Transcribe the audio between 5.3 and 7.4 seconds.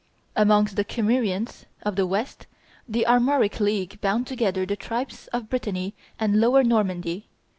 Brittany and lower Normandy.